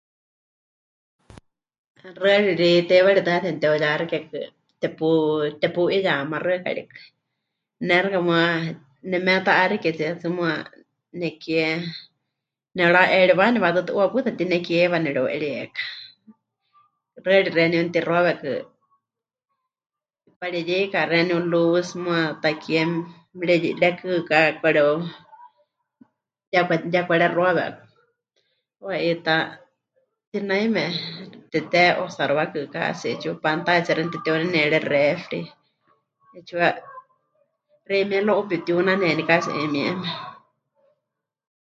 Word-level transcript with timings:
Xɨari 2.15 2.49
ri 2.61 2.69
teiwaritɨ́a 2.89 3.35
ya 3.37 3.43
temɨteuyaxikekɨ 3.45 4.39
tepu... 4.81 5.07
tepu'iyamáxɨa 5.61 6.57
karikɨ, 6.65 6.95
ne 7.87 7.95
xɨka 8.03 8.19
muuwa 8.27 8.43
nemeta'axiketsie 9.09 10.11
tsɨ 10.19 10.27
muuwa 10.35 10.51
nekie, 11.19 11.65
nemɨra'eriwani 12.75 13.57
waʼatɨɨ́tɨ 13.63 13.91
'uuwa 13.95 14.11
pɨta 14.13 14.29
pɨtinekie 14.33 14.77
heiwa 14.81 14.97
nereu'erieka, 15.01 15.83
xɨari 17.23 17.49
xeeníu 17.55 17.81
mɨtixuawekɨ, 17.85 18.49
mɨkareyeika 20.29 20.99
xeeníu 21.11 21.37
luz 21.51 21.87
muuwa 22.03 22.19
takie 22.43 22.81
mɨreye... 23.37 23.69
mɨrekɨɨka..., 23.79 24.37
mɨkwareu... 24.55 24.93
ya 26.53 26.61
mɨka... 26.69 26.75
ya 26.93 27.01
mɨkarexuawe 27.05 27.61
'aku, 27.67 27.81
'uuwa 28.79 28.95
'i 29.05 29.13
ta 29.25 29.35
tinaime 30.31 30.85
temɨte'usaruakɨ 31.51 32.59
kasi, 32.73 33.05
'eetsiwa 33.07 33.41
pantallatsie 33.45 33.95
xeeníu 33.95 34.11
temɨteheuneniere, 34.13 34.79
refri, 34.91 35.41
'eetsiwa 36.33 36.67
xeimíe 37.87 38.19
luego 38.25 38.39
'uuwa 38.41 38.49
pepɨtiunaneni 38.51 39.23
casi 39.29 39.49
'ayumieme. 39.53 40.09